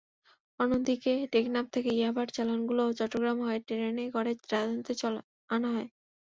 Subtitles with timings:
[0.59, 4.93] অন্যদিকে টেকনাফ থেকে ইয়াবার চালানগুলো চট্টগ্রাম হয়ে ট্রেনে করে রাজধানীতে
[5.49, 5.89] আনা যায়।